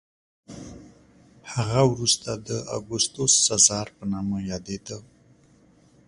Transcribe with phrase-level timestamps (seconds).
[1.53, 4.97] هغه وروسته د اګوستوس سزار په نامه یادېده